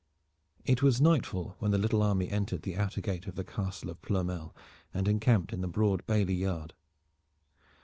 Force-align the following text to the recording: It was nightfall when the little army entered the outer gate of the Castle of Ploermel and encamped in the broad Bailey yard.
It 0.65 0.81
was 0.81 0.99
nightfall 0.99 1.55
when 1.59 1.69
the 1.69 1.77
little 1.77 2.01
army 2.01 2.27
entered 2.27 2.63
the 2.63 2.75
outer 2.75 3.01
gate 3.01 3.27
of 3.27 3.35
the 3.35 3.43
Castle 3.43 3.91
of 3.91 4.01
Ploermel 4.01 4.51
and 4.95 5.07
encamped 5.07 5.53
in 5.53 5.61
the 5.61 5.67
broad 5.67 6.07
Bailey 6.07 6.33
yard. 6.33 6.73